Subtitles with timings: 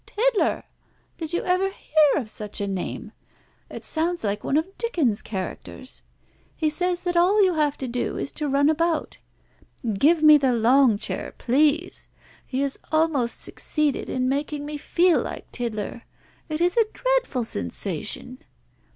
[0.07, 0.63] Tiddler!
[1.19, 3.11] Did you ever hear of such a name?
[3.69, 6.01] It sounds like one of Dickens' characters.
[6.55, 9.19] He says that all you have to do is to run about!
[9.93, 12.07] Give me the long chair, please.
[12.47, 16.01] He has almost succeeded in making me feel like Tiddler.
[16.49, 18.39] It is a dreadful sensation."